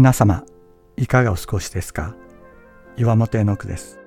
[0.00, 0.46] 皆様
[0.96, 2.16] いかがお過ごしですか？
[2.96, 4.00] 岩本絵の句です。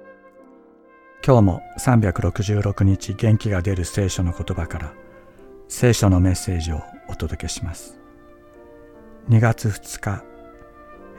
[1.23, 4.93] 今日も366日元気が出る聖書の言葉から
[5.67, 7.99] 聖書のメッセージをお届けします。
[9.29, 10.23] 2月2日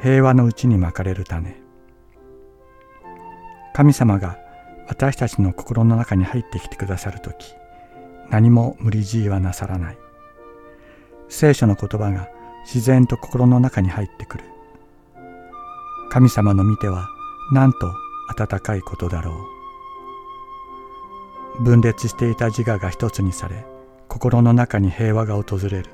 [0.02, 1.54] 平和のうちにまかれる種。
[3.74, 4.38] 神様が
[4.88, 7.54] 私たちの心の中に入ってきてくださる時
[8.28, 9.98] 何も無理強いはなさらない。
[11.28, 12.28] 聖書の言葉が
[12.64, 14.44] 自然と心の中に入ってくる。
[16.14, 17.08] 神様の見ては
[17.50, 17.92] なんと
[18.28, 19.34] 温かいことだろ
[21.58, 21.64] う。
[21.64, 23.66] 分裂していた自我が一つにされ
[24.06, 25.90] 心の中に平和が訪れる。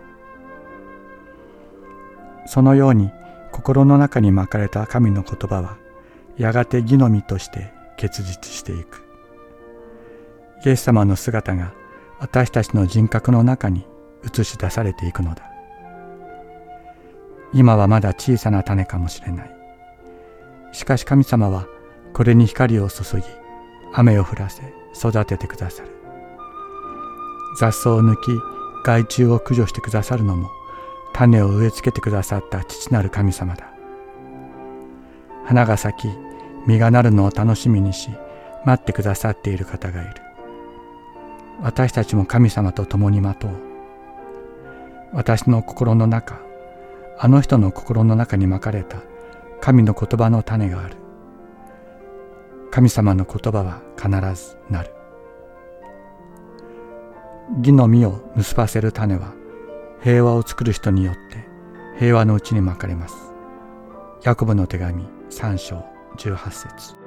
[2.44, 3.10] そのように
[3.50, 5.78] 心の中に巻かれた神の言葉は
[6.36, 9.02] やがて義の実として結実していく。
[10.66, 11.72] イエス様の姿が
[12.18, 13.86] 私たちの人格の中に
[14.22, 15.50] 映し出されていくのだ。
[17.54, 19.59] 今はまだ小さな種かもしれない。
[20.72, 21.66] しかし神様は
[22.12, 23.24] これに光を注ぎ
[23.92, 24.62] 雨を降らせ
[24.94, 25.90] 育ててくださる。
[27.58, 28.30] 雑草を抜き
[28.84, 30.48] 害虫を駆除してくださるのも
[31.12, 33.72] 種を植え付けてくださった父なる神様だ。
[35.44, 36.10] 花が咲き
[36.66, 38.10] 実がなるのを楽しみにし
[38.64, 40.14] 待ってくださっている方がいる。
[41.62, 43.50] 私たちも神様と共に待とう。
[45.12, 46.40] 私の心の中
[47.18, 48.98] あの人の心の中にまかれた
[49.60, 50.96] 神の言葉の種がある。
[52.70, 54.92] 神様の言葉は必ずなる。
[57.58, 59.34] 義の実を結ばせる種は
[60.02, 61.44] 平和を作る人によって
[61.98, 63.14] 平和のうちにまかれます。
[64.22, 65.84] ヤコブの手紙3章
[66.16, 66.99] 18節。